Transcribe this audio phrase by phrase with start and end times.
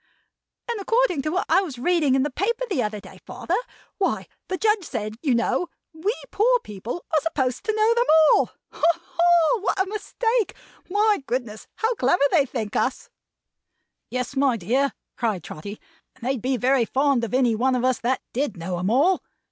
[0.67, 3.53] "And according to what I was reading you in the paper the other day, father;
[3.99, 8.45] what the Judge said, you know; we poor people are supposed to know them all.
[8.71, 9.59] Ha, ha!
[9.59, 10.55] What a mistake!
[10.89, 13.11] My goodness me, how clever they think us!"
[14.09, 15.79] "Yes, my dear," cried Trotty;
[16.15, 19.21] "and they'd be very fond of any one of us that did know 'em all.